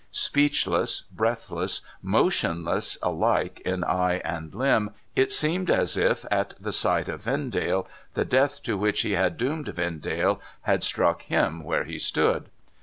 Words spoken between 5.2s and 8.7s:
seemed as if, at the sight of Vendalc, the death